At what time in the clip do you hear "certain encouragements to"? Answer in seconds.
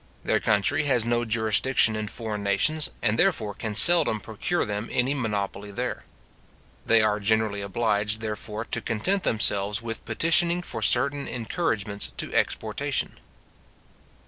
10.81-12.33